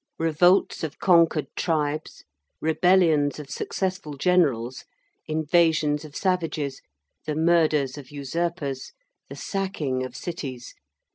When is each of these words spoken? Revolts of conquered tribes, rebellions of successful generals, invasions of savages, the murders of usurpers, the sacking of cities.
Revolts 0.17 0.83
of 0.83 0.97
conquered 0.97 1.45
tribes, 1.55 2.23
rebellions 2.59 3.37
of 3.37 3.51
successful 3.51 4.13
generals, 4.17 4.83
invasions 5.27 6.03
of 6.03 6.15
savages, 6.15 6.81
the 7.27 7.35
murders 7.35 7.99
of 7.99 8.09
usurpers, 8.09 8.93
the 9.29 9.35
sacking 9.35 10.03
of 10.03 10.15
cities. 10.15 10.73